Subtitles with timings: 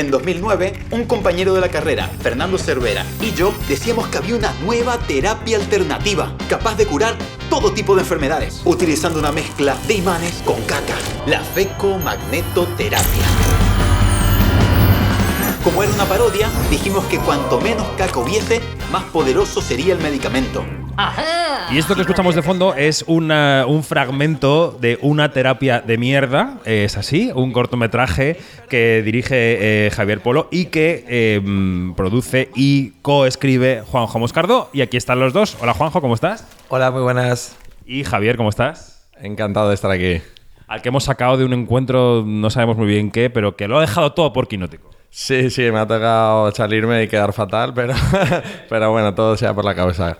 [0.00, 4.50] En 2009, un compañero de la carrera, Fernando Cervera, y yo decíamos que había una
[4.64, 7.18] nueva terapia alternativa, capaz de curar
[7.50, 10.94] todo tipo de enfermedades, utilizando una mezcla de imanes con caca,
[11.26, 13.24] la fecomagnetoterapia.
[15.62, 20.64] Como era una parodia, dijimos que cuanto menos caca hubiese, más poderoso sería el medicamento.
[21.72, 26.58] Y esto que escuchamos de fondo es una- un fragmento de una terapia de mierda,
[26.64, 28.36] es así, un cortometraje
[28.68, 34.68] que dirige eh, Javier Polo y que eh, mm, produce y coescribe Juanjo Moscardo.
[34.72, 35.56] Y aquí están los dos.
[35.60, 36.44] Hola Juanjo, ¿cómo estás?
[36.70, 37.56] Hola, muy buenas.
[37.86, 39.08] Y Javier, ¿cómo estás?
[39.20, 40.20] Encantado de estar aquí.
[40.66, 43.78] Al que hemos sacado de un encuentro, no sabemos muy bien qué, pero que lo
[43.78, 44.90] ha dejado todo por quinótico.
[45.10, 47.94] Sí, sí, me ha tocado salirme y quedar fatal, pero,
[48.68, 50.18] pero bueno, todo sea por la cabeza.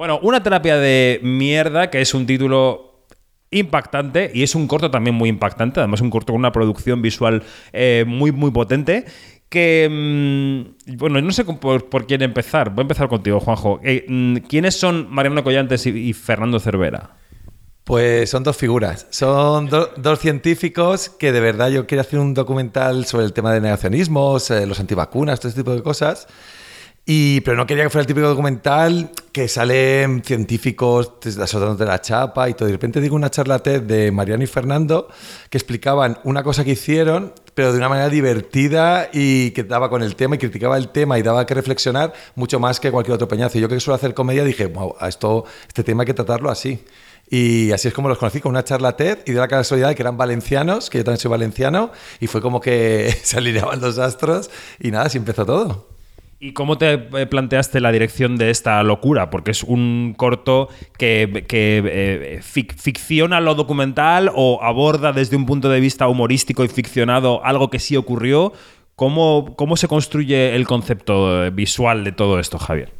[0.00, 3.04] Bueno, una terapia de mierda, que es un título
[3.50, 7.42] impactante y es un corto también muy impactante, además un corto con una producción visual
[7.74, 9.04] eh, muy, muy potente.
[9.50, 9.86] Que,
[10.86, 12.70] mm, bueno, no sé por, quién empezar.
[12.70, 13.78] Voy a empezar contigo, Juanjo.
[13.84, 17.16] Eh, mm, ¿Quiénes son Mariano Collantes y, y Fernando Cervera?
[17.84, 19.06] Pues son dos figuras.
[19.10, 23.52] Son do- dos científicos que de verdad yo quería hacer un documental sobre el tema
[23.52, 26.26] de negacionismos, eh, los antivacunas, todo este tipo de cosas.
[27.06, 32.48] Y, pero no quería que fuera el típico documental que salen científicos de la chapa
[32.48, 32.66] y todo.
[32.66, 35.08] De repente digo una charla TED de Mariano y Fernando
[35.48, 40.02] que explicaban una cosa que hicieron, pero de una manera divertida y que daba con
[40.02, 43.28] el tema y criticaba el tema y daba que reflexionar mucho más que cualquier otro
[43.28, 43.58] peñazo.
[43.58, 46.84] Yo que suelo hacer comedia dije, wow, a esto, este tema hay que tratarlo así.
[47.28, 50.02] Y así es como los conocí, con una charla TED y de la casualidad que
[50.02, 54.50] eran valencianos, que yo también soy valenciano, y fue como que se alineaban los astros
[54.80, 55.89] y nada, así empezó todo.
[56.42, 59.28] ¿Y cómo te eh, planteaste la dirección de esta locura?
[59.28, 65.44] Porque es un corto que, que, eh, fic- ficciona lo documental o aborda desde un
[65.44, 68.54] punto de vista humorístico y ficcionado algo que sí ocurrió.
[68.96, 72.90] ¿Cómo, cómo se construye el concepto eh, visual de todo esto, Javier?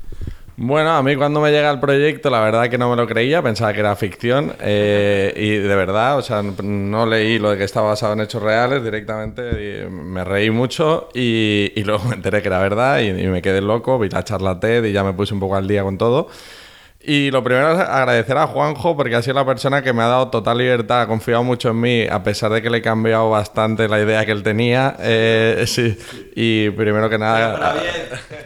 [0.63, 3.41] Bueno, a mí cuando me llega el proyecto, la verdad que no me lo creía,
[3.43, 7.65] pensaba que era ficción eh, y de verdad, o sea, no leí lo de que
[7.65, 12.49] estaba basado en hechos reales directamente, me reí mucho y, y luego me enteré que
[12.49, 15.33] era verdad y, y me quedé loco, vi la charla TED y ya me puse
[15.33, 16.29] un poco al día con todo.
[17.03, 20.07] Y lo primero es agradecer a Juanjo porque ha sido la persona que me ha
[20.07, 23.31] dado total libertad, ha confiado mucho en mí, a pesar de que le he cambiado
[23.31, 24.97] bastante la idea que él tenía.
[25.01, 25.97] Eh, sí.
[26.37, 27.75] Y primero que nada...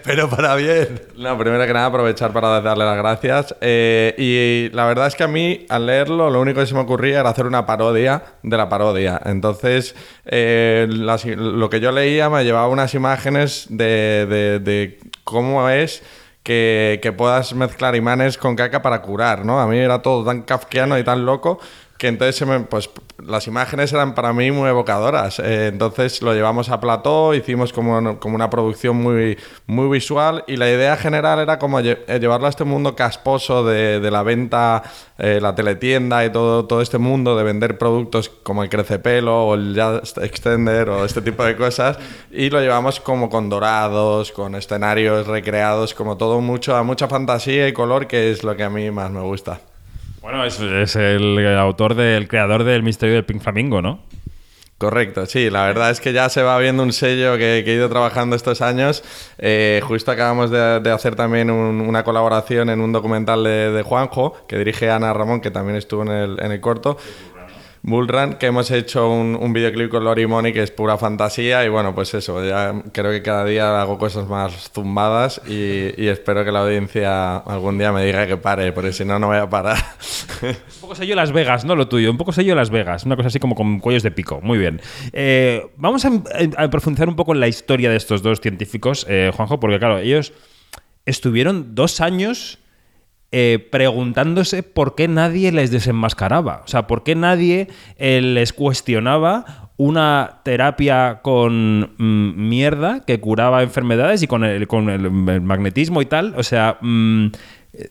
[0.05, 1.01] Pero para bien.
[1.17, 3.57] No, primero que nada aprovechar para darle las gracias.
[3.61, 6.81] Eh, y la verdad es que a mí, al leerlo, lo único que se me
[6.81, 9.21] ocurría era hacer una parodia de la parodia.
[9.25, 15.69] Entonces, eh, las- lo que yo leía me llevaba unas imágenes de, de- de cómo
[15.69, 16.05] es
[16.45, 19.59] que, que puedas mezclar imanes con caca para curar, ¿no?
[19.61, 21.59] A mí era todo tan kafkiano y tan loco
[22.07, 25.39] entonces pues, las imágenes eran para mí muy evocadoras.
[25.39, 30.57] Eh, entonces lo llevamos a plató, hicimos como, como una producción muy, muy visual y
[30.57, 34.83] la idea general era como lle- eh, llevarlo a este mundo casposo de, la venta,
[35.19, 39.55] eh, la teletienda y todo, todo este mundo de vender productos como el crecepelo o
[39.55, 41.99] el Just Extender o este tipo de cosas
[42.31, 47.69] y lo llevamos como con dorados, con escenarios recreados, como todo mucho, a mucha fantasía
[47.69, 49.61] y color que es lo que a mí más me gusta.
[50.25, 53.99] Bueno, es, el autor del creador del misterio del Pink Flamingo, ¿no?
[54.79, 57.91] Correcto, sí, la verdad es que ya se va viendo un sello que, he ido
[57.91, 59.05] trabajando estos años.
[59.37, 63.83] Eh, justo acabamos de, de hacer también un- una colaboración en un documental de, de
[63.83, 66.97] Juanjo, que dirige Ana Ramón, que también estuvo en el, en el corto.
[67.87, 71.69] Bullrun, que hemos hecho un, un videoclip con Lori Money que es pura fantasía y
[71.69, 76.53] bueno, pues eso, ya creo que cada día hago cosas más zumbadas y, espero que
[76.53, 79.77] la audiencia algún día me diga que pare, porque si no, no voy a parar.
[80.41, 81.77] Un poco sello Las Vegas, ¿no?
[81.77, 82.11] Lo tuyo.
[82.11, 83.05] Un poco sello Las Vegas.
[83.05, 84.41] Una cosa así como con cuellos de pico.
[84.43, 84.81] Muy bien.
[85.13, 86.13] Eh, vamos a,
[86.57, 89.99] a profundizar un poco en la historia de estos dos científicos, eh, Juanjo, porque claro,
[89.99, 90.33] ellos
[91.05, 92.59] estuvieron dos años
[93.37, 96.63] eh, preguntándose por qué nadie les desenmascaraba.
[96.65, 97.67] O sea, por qué nadie
[97.99, 104.89] eh, les cuestionaba una terapia con mm, mierda que curaba enfermedades y con el, con
[104.89, 106.35] el- el magnetismo y tal.
[106.37, 107.27] O sea, mm,
[107.73, 107.91] eh,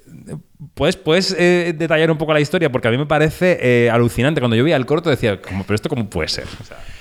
[0.75, 2.71] ¿puedes, puedes detallar un poco la historia?
[2.71, 4.39] Porque a mí me parece alucinante.
[4.39, 6.45] Cuando yo veía el corto decía, ¿cómo, ¿pero esto cómo puede ser?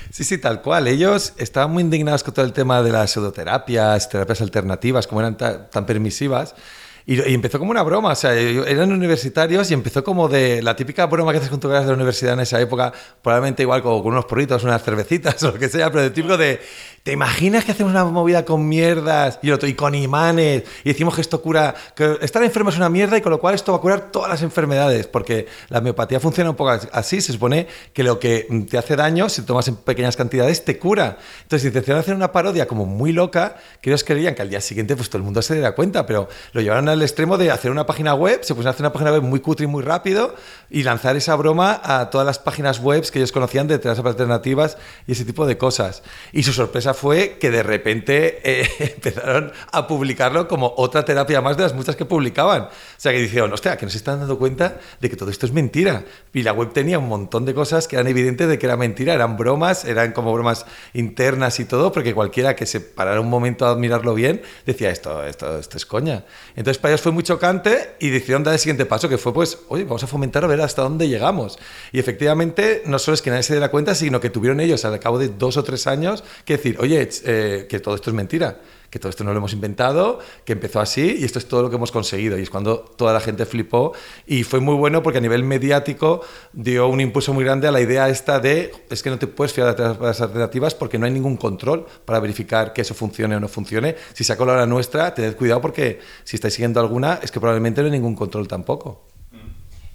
[0.09, 0.87] Sí, sí, tal cual.
[0.87, 5.37] Ellos estaban muy indignados con todo el tema de las pseudoterapias, terapias alternativas, como eran
[5.37, 6.55] ta- tan permisivas.
[7.05, 10.75] Y, y empezó como una broma, o sea, eran universitarios y empezó como de la
[10.75, 13.81] típica broma que haces con tu clase de la universidad en esa época, probablemente igual
[13.81, 16.59] como con unos porritos, unas cervecitas o lo que sea, pero de típico de
[17.03, 20.89] ¿te imaginas que hacemos una movida con mierdas y, el otro, y con imanes y
[20.89, 23.73] decimos que esto cura, que estar enfermo es una mierda y con lo cual esto
[23.73, 25.07] va a curar todas las enfermedades?
[25.07, 29.27] Porque la homeopatía funciona un poco así, se supone que lo que te hace daño,
[29.27, 31.17] si tomas en pequeñas cantidades, te cura.
[31.41, 34.95] Entonces, intencionaron hacer una parodia como muy loca, que ellos creían que al día siguiente
[34.95, 37.85] pues todo el mundo se diera cuenta, pero lo llevaron al extremo de hacer una
[37.85, 40.35] página web, se pusieron a hacer una página web muy cutre y muy rápido
[40.69, 44.77] y lanzar esa broma a todas las páginas web que ellos conocían de terapias alternativas
[45.07, 46.03] y ese tipo de cosas.
[46.31, 51.57] Y su sorpresa fue que de repente eh, empezaron a publicarlo como otra terapia más
[51.57, 52.63] de las muchas que publicaban.
[52.63, 55.45] O sea, que dijeron, hostia, que no se están dando cuenta de que todo esto
[55.45, 56.05] es mentira.
[56.33, 59.13] Y la web tenía un montón de cosas que eran evidentes de que era mentira,
[59.13, 63.65] eran bromas, eran como bromas internas y todo, porque cualquiera que se parara un momento
[63.65, 66.25] a mirarlo bien decía, esto, esto, esto es coña.
[66.55, 70.03] Entonces fue muy chocante y decidieron dar el siguiente paso, que fue pues, oye, vamos
[70.03, 71.57] a fomentar a ver hasta dónde llegamos.
[71.91, 74.99] Y efectivamente, no solo es que nadie se diera cuenta, sino que tuvieron ellos al
[74.99, 78.59] cabo de dos o tres años que decir, oye, eh, que todo esto es mentira
[78.93, 81.69] que todo esto no lo hemos inventado, que empezó así y esto es todo lo
[81.71, 82.37] que hemos conseguido.
[82.37, 83.93] Y es cuando toda la gente flipó
[84.27, 87.81] y fue muy bueno porque a nivel mediático dio un impulso muy grande a la
[87.81, 91.11] idea esta de es que no te puedes fiar de las alternativas porque no hay
[91.11, 93.95] ningún control para verificar que eso funcione o no funcione.
[94.13, 97.87] Si saco la nuestra, tened cuidado porque si estáis siguiendo alguna es que probablemente no
[97.87, 99.07] hay ningún control tampoco.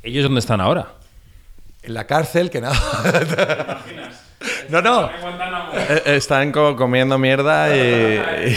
[0.02, 0.94] ¿Ellos dónde están ahora?
[1.84, 3.84] En la cárcel, que nada.
[4.68, 5.08] No, no.
[5.08, 8.56] Eh, están comiendo mierda y,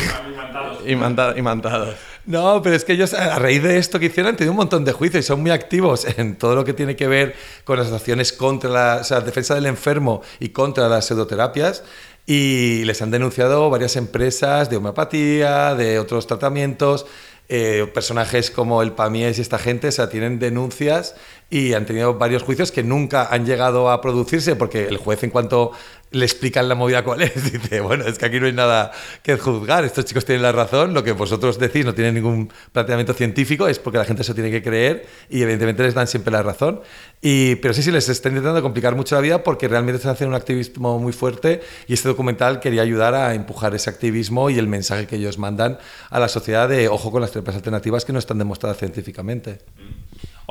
[0.86, 1.95] y, mantados.
[2.25, 4.86] No, pero es que ellos, a raíz de esto que hicieron, han tenido un montón
[4.86, 7.92] de juicios y son muy activos en todo lo que tiene que ver con las
[7.92, 11.83] acciones contra la o defensa del enfermo y contra las pseudoterapias.
[12.25, 17.06] Y les han denunciado varias empresas de homeopatía, de otros tratamientos.
[17.54, 21.16] Eh, personajes como el Pamies y esta gente, o sea, tienen denuncias
[21.50, 25.31] y han tenido varios juicios que nunca han llegado a producirse porque el juez en
[25.31, 25.74] cuanto
[26.12, 28.92] le explican la movida cuál es, dice, bueno, es que aquí no hay nada
[29.24, 33.13] que juzgar, estos chicos tienen la razón, lo que vosotros decís no tiene ningún planteamiento
[33.13, 36.44] científico, es porque la gente se tiene que creer y evidentemente les dan siempre la
[36.44, 36.81] razón.
[37.22, 40.36] Y, pero sí, sí, les está intentando complicar mucho la vida porque realmente están haciendo
[40.36, 44.68] un activismo muy fuerte y este documental quería ayudar a empujar ese activismo y el
[44.68, 45.78] mensaje que ellos mandan
[46.10, 49.60] a la sociedad de ojo con las terapias alternativas que no están demostradas científicamente.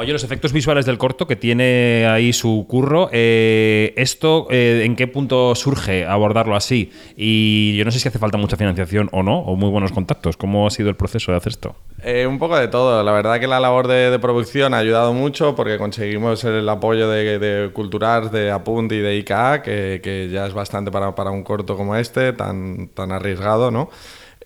[0.00, 4.96] Oye, los efectos visuales del corto que tiene ahí su curro, eh, ¿esto eh, en
[4.96, 6.90] qué punto surge abordarlo así?
[7.18, 10.38] Y yo no sé si hace falta mucha financiación o no, o muy buenos contactos.
[10.38, 11.76] ¿Cómo ha sido el proceso de hacer esto?
[12.02, 13.02] Eh, un poco de todo.
[13.02, 17.38] La verdad que la labor de, producción ha ayudado mucho porque conseguimos el apoyo de,
[17.38, 21.76] de de Apunt y de ICA, que, que ya es bastante para, para, un corto
[21.76, 23.90] como este, tan, tan arriesgado, ¿no?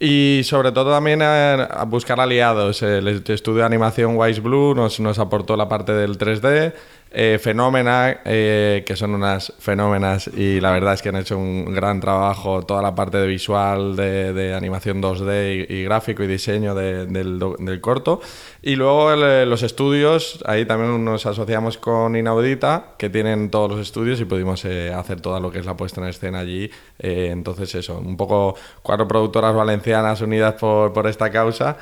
[0.00, 2.82] Y sobre todo también a, buscar aliados.
[2.82, 6.73] El estudio de animación Wise Blue nos, nos aportó la parte del 3D
[7.16, 11.72] eh, Fenómena, eh, que son unas fenómenas y la verdad es que han hecho un
[11.72, 17.78] gran trabajo, toda la parte de visual, de, animación 2D y, gráfico y diseño del,
[17.81, 18.20] corto.
[18.62, 23.81] Y luego eh, los estudios, ahí también nos asociamos con Inaudita, que tienen todos los
[23.81, 26.69] estudios y pudimos hacer toda lo que es la puesta en escena allí.
[26.99, 31.76] entonces eso, un poco cuatro productoras valencianas unidas por, por esta causa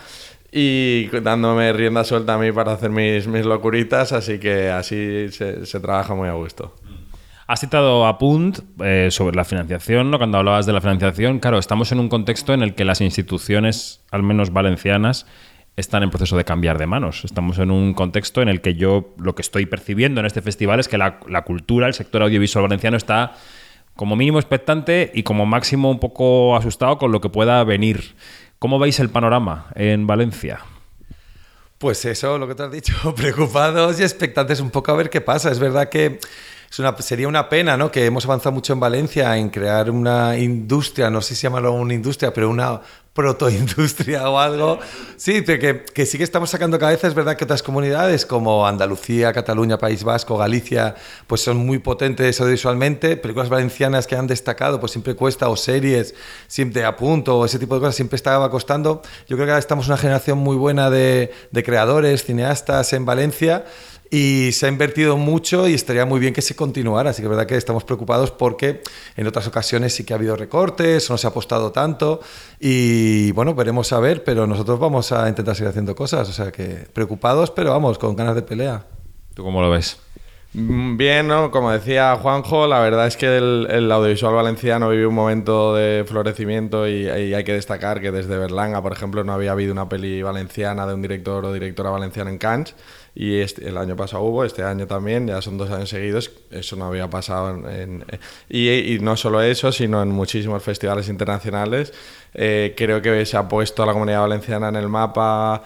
[0.52, 5.64] y dándome rienda suelta a mí para hacer mis, mis locuritas, así que así se,
[5.64, 6.74] se trabaja muy a gusto.
[7.46, 10.18] Has citado a Punt eh, sobre la financiación, ¿no?
[10.18, 11.38] cuando hablabas de la financiación.
[11.38, 15.26] Claro, estamos en un contexto en el que las instituciones, al menos valencianas,
[15.76, 17.24] están en proceso de cambiar de manos.
[17.24, 20.80] Estamos en un contexto en el que yo lo que estoy percibiendo en este festival
[20.80, 23.34] es que la, la cultura, el sector audiovisual valenciano está
[23.96, 28.14] como mínimo expectante y como máximo un poco asustado con lo que pueda venir.
[28.58, 30.60] ¿Cómo veis el panorama en Valencia?
[31.78, 35.20] Pues eso, lo que te has dicho, preocupados y expectantes un poco a ver qué
[35.20, 35.50] pasa.
[35.50, 36.20] Es verdad que
[37.00, 37.90] sería una pena, ¿no?
[37.90, 41.94] Que hemos avanzado mucho en Valencia en crear una industria, no sé si llamarlo una
[41.94, 42.80] industria, pero una
[43.12, 44.78] protoindustria o algo.
[45.16, 47.06] Sí, que, que, sí que estamos sacando cabeza.
[47.08, 50.94] Es verdad que otras comunidades como Andalucía, Cataluña, País Vasco, Galicia,
[51.26, 53.16] pues son muy potentes audiovisualmente.
[53.16, 56.14] Películas valencianas que han destacado, pues siempre cuesta, o series,
[56.46, 59.02] siempre a punto, o ese tipo de cosas, siempre estaba costando.
[59.28, 63.64] Yo creo que ahora estamos una generación muy buena de, de creadores, cineastas en Valencia
[64.12, 67.10] y se ha invertido mucho y estaría muy bien que se continuara.
[67.10, 68.82] Así que es verdad que estamos preocupados porque
[69.16, 72.20] en otras ocasiones sí que ha habido recortes, no se ha apostado tanto
[72.60, 73.01] y
[73.32, 76.28] bueno, veremos a ver, pero nosotros vamos a intentar seguir haciendo cosas.
[76.28, 78.86] O sea que preocupados, pero vamos, con ganas de pelea.
[79.34, 79.98] ¿Tú cómo lo ves?
[80.54, 81.50] Mm, Bien, ¿no?
[81.50, 86.04] Como decía Juanjo, la verdad es que el, el audiovisual valenciano vive un momento de
[86.06, 89.88] florecimiento y, y hay que destacar que desde Berlanga, por ejemplo, no había habido una
[89.88, 92.74] peli valenciana de un director o directora valenciana en Cannes
[93.14, 96.76] y este- el año pasado hubo, este año también, ya son dos años seguidos, eso
[96.76, 97.66] no había pasado en...
[97.70, 98.04] en-
[98.48, 101.92] y, y no solo eso, sino en muchísimos festivales internacionales.
[102.34, 105.62] Eh, creo que se ha puesto a la comunidad valenciana en el mapa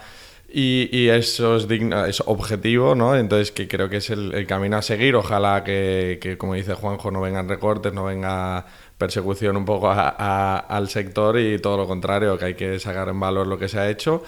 [0.49, 3.15] y, y eso es, digno, es objetivo, ¿no?
[3.15, 5.15] Entonces que creo que es el, el camino a seguir.
[5.15, 8.65] Ojalá que, que, como dice Juanjo, no vengan recortes, no venga
[8.97, 13.09] persecución un poco a- a- al sector y todo lo contrario, que hay que sacar
[13.09, 14.23] en valor lo que se ha hecho.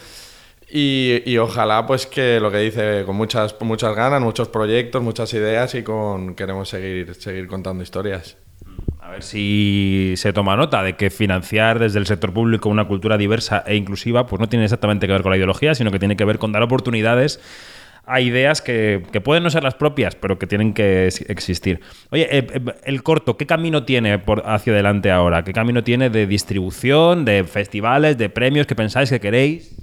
[0.72, 5.74] Y, ojalá pues que lo que dice, con muchas, muchas ganas, muchos proyectos, muchas ideas
[5.74, 8.38] y con queremos seguir, seguir contando historias.
[9.00, 13.18] A ver si se toma nota de que financiar desde el sector público una cultura
[13.18, 16.16] diversa e inclusiva pues no tiene exactamente que ver con la ideología, sino que tiene
[16.16, 17.40] que ver con dar oportunidades
[18.06, 21.80] a ideas que, que pueden no ser las propias, pero que tienen que existir.
[22.10, 25.44] Oye, eh, eh, el corto, ¿qué camino tiene por hacia adelante ahora?
[25.44, 29.79] ¿Qué camino tiene de distribución, de festivales, de premios que pensáis que queréis?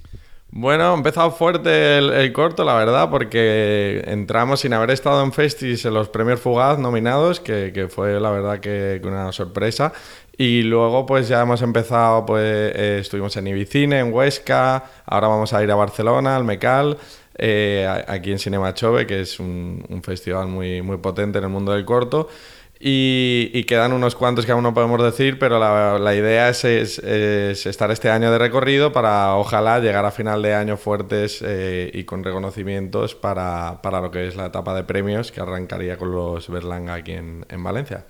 [0.51, 5.85] Bueno, ha empezado fuerte el, corto, la verdad, porque entramos sin haber estado en Festis
[5.85, 9.93] en los premios Fugaz nominados, que, que fue la verdad que, una sorpresa.
[10.39, 12.43] Y luego pues ya hemos empezado, pues
[12.75, 16.97] eh, estuvimos en Ibicine, en Huesca, ahora vamos a ir a Barcelona, al Mecal,
[17.37, 21.51] eh, aquí en Cinema Chove, que es un, un festival muy, muy potente en el
[21.51, 22.29] mundo del corto.
[22.79, 26.63] Y, y quedan unos cuantos que aún no podemos decir, pero la, la idea es,
[26.65, 31.43] es- es estar este año de recorrido para ojalá llegar a final de año fuertes
[31.43, 35.97] eh, y con reconocimientos para, para lo que es la etapa de premios que arrancaría
[35.97, 38.05] con los Berlanga aquí en, en Valencia.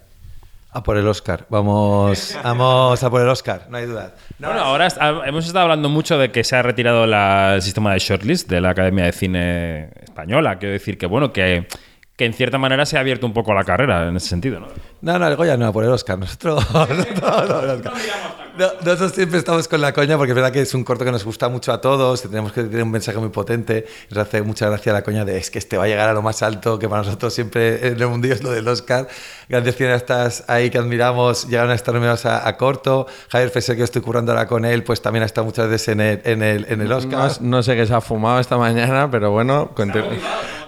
[0.72, 1.46] A por el Oscar.
[1.48, 4.14] Vamos, vamos a por el Oscar, no hay duda.
[4.40, 7.92] bueno, ahora ah, hemos estado hablando mucho de que se ha retirado la- el sistema
[7.92, 10.58] de shortlist de la Academia de Cine Española.
[10.58, 11.66] Quiero decir que, bueno, que,
[12.16, 14.68] que en cierta manera se ha abierto un poco la carrera en ese sentido, ¿no?
[15.02, 16.18] No, no, el Goya no, a por el Oscar.
[16.18, 16.86] Nosotros, no,
[17.46, 17.92] no, el Oscar.
[18.58, 21.12] No, nosotros siempre estamos con la coña porque es verdad que es un corto que
[21.12, 23.84] nos gusta mucho a todos, que tenemos que tener un mensaje muy potente.
[24.08, 26.22] Nos hace mucha gracia la coña de es que este va a llegar a lo
[26.22, 29.08] más alto, que para nosotros siempre en el mundillo es lo del Oscar.
[29.50, 33.06] Grandes cineastas ahí que admiramos llegaron a estar nominados a, a corto.
[33.28, 36.00] Javier Fesser, que estoy currando ahora con él, pues también ha estado muchas veces en
[36.00, 37.32] el, en el, en el Oscar.
[37.42, 39.72] No, no sé qué se ha fumado esta mañana, pero bueno,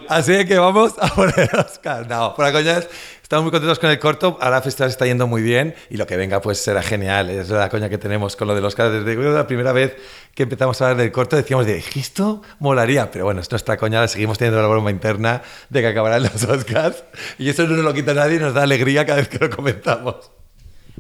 [0.08, 2.06] Así que vamos a poner Oscar.
[2.08, 2.88] No, por la coña es-
[3.22, 4.38] estamos muy contentos con el corto.
[4.40, 7.28] Ahora festival está yendo muy bien y lo que venga pues será genial.
[7.30, 8.90] Es la coña que tenemos con lo del Oscar.
[8.90, 9.96] Desde la primera vez
[10.34, 13.10] que empezamos a hablar del corto decíamos de esto molaría.
[13.10, 17.04] Pero bueno, es nuestra coña, seguimos teniendo la broma interna de que acabarán los Oscars.
[17.38, 19.50] Y eso no nos lo quita nadie y nos da alegría cada vez que lo
[19.50, 20.30] comentamos.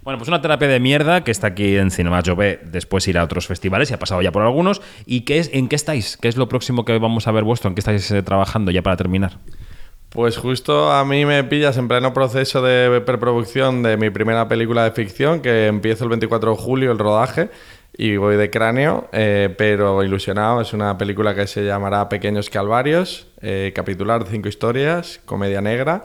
[0.02, 3.24] Bueno, pues una terapia de mierda que está aquí en Cinema Jove, después irá a
[3.24, 4.80] otros festivales y ha pasado ya por algunos.
[5.06, 6.16] ¿Y qué es, en qué estáis?
[6.16, 7.68] ¿Qué es lo próximo que vamos a ver vuestro?
[7.68, 9.38] ¿En qué estáis eh, trabajando ya para terminar?
[10.10, 14.84] Pues justo a mí me pillas en pleno proceso de preproducción de mi primera película
[14.84, 17.50] de ficción, que empiezo el 24 de julio el rodaje
[17.92, 20.62] y voy de cráneo, eh, pero ilusionado.
[20.62, 26.04] Es una película que se llamará Pequeños Calvarios, eh, capitular de cinco historias, comedia negra,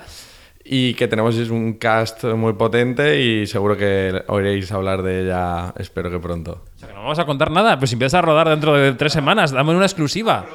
[0.66, 5.74] y que tenemos es un cast muy potente y seguro que oiréis hablar de ella,
[5.78, 6.62] espero que pronto.
[6.76, 8.94] O sea, que no vamos a contar nada, pues si empiezas a rodar dentro de
[8.94, 10.46] tres semanas, dame una exclusiva.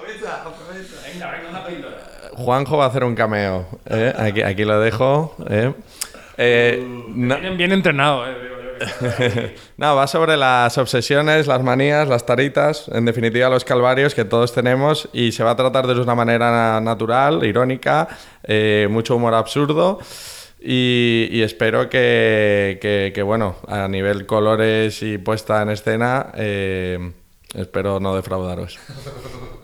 [2.35, 4.12] Juanjo va a hacer un cameo, ¿eh?
[4.17, 5.35] aquí, aquí lo dejo.
[5.50, 5.73] ¿eh?
[6.37, 8.35] Eh, no- Bien, bien entrenado, eh.
[9.76, 14.52] No, va sobre las obsesiones, las manías, las taritas, en definitiva los calvarios que todos
[14.52, 18.08] tenemos y se va a tratar de una manera na- natural, irónica,
[18.42, 19.99] eh, mucho humor absurdo
[20.61, 27.12] y, espero que, bueno, a nivel colores y puesta en escena, eh,
[27.54, 28.78] espero no defraudaros.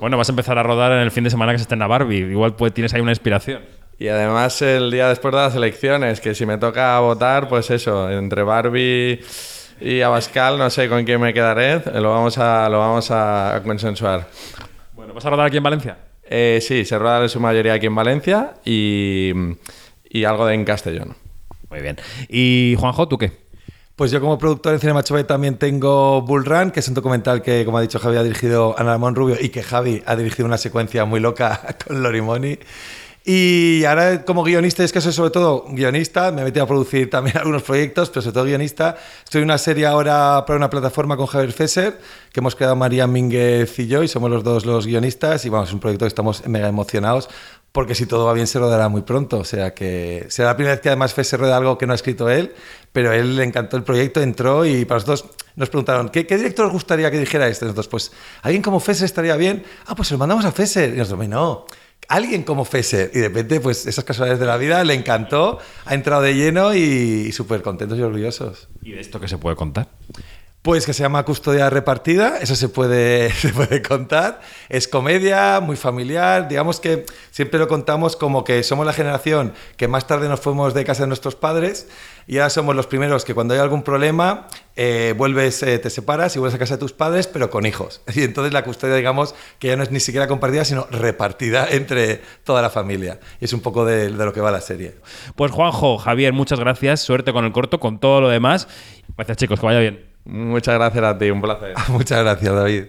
[0.00, 2.30] Bueno, vas a empezar a rodar en el fin de semana que se estrena Barbie.
[2.30, 3.62] Igual pues, tienes ahí una inspiración.
[3.98, 8.10] Y además el día después de las elecciones, que si me toca votar, pues eso,
[8.10, 9.20] entre Barbie
[9.80, 14.28] y Abascal, no sé con quién me quedaré, lo vamos a, lo vamos a consensuar.
[14.94, 15.96] Bueno, ¿vas a rodar aquí en Valencia?
[16.24, 19.32] Eh, sí, se rueda en su mayoría aquí en Valencia y,
[20.08, 21.14] y algo de en Castellón.
[21.70, 21.96] Muy bien.
[22.28, 23.44] ¿Y Juanjo, tú qué?
[23.96, 27.42] Pues yo como productor en Cinema Chove también tengo Bull Run, que es un documental
[27.42, 30.46] que, como ha dicho Javi, ha dirigido Ana Ramón Rubio y que Javi ha dirigido
[30.46, 32.58] una secuencia muy loca con Lorimoni.
[33.26, 37.08] Y ahora como guionista, es que soy sobre todo guionista, me he metido a producir
[37.08, 38.96] también algunos proyectos, pero sobre todo guionista.
[39.24, 41.98] Estoy en una serie ahora para una plataforma con Javier Fesser,
[42.30, 45.70] que hemos creado María Mínguez y yo, y somos los dos los guionistas, y vamos,
[45.70, 47.30] es un proyecto que estamos mega emocionados,
[47.72, 50.74] porque si todo va bien se rodará muy pronto, o sea que será la primera
[50.74, 52.52] vez que además Fesser rueda algo que no ha escrito él,
[52.92, 56.66] pero él le encantó el proyecto, entró y para nosotros nos preguntaron, ¿qué, qué director
[56.66, 57.64] os gustaría que dijera esto?
[57.64, 58.12] Y nosotros, pues,
[58.42, 59.64] ¿alguien como Fesser estaría bien?
[59.86, 60.92] Ah, pues se lo mandamos a Fesser.
[60.94, 61.66] Y nosotros, no,
[62.08, 63.10] alguien como Fesser.
[63.14, 66.74] Y de repente, pues esas casualidades de la vida le encantó, ha entrado de lleno
[66.74, 66.78] y,
[67.28, 68.68] y súper contentos y orgullosos.
[68.82, 69.88] ¿Y de esto qué se puede contar?
[70.64, 74.40] Pues que se llama Custodia Repartida, eso se puede, se puede contar.
[74.70, 79.88] Es comedia, muy familiar, digamos que siempre lo contamos como que somos la generación que
[79.88, 81.86] más tarde nos fuimos de casa de nuestros padres
[82.26, 86.34] y ahora somos los primeros que cuando hay algún problema eh, vuelves, eh, te separas
[86.34, 88.00] y vuelves a casa de tus padres, pero con hijos.
[88.14, 92.22] Y entonces la custodia, digamos, que ya no es ni siquiera compartida, sino repartida entre
[92.42, 93.20] toda la familia.
[93.38, 94.94] Y es un poco de, de lo que va la serie.
[95.36, 97.00] Pues Juanjo, Javier, muchas gracias.
[97.00, 98.66] Suerte con el corto, con todo lo demás.
[99.14, 100.13] Gracias chicos, que vaya bien.
[100.24, 101.74] Muchas gracias a ti, un placer.
[101.88, 102.84] Muchas gracias, David.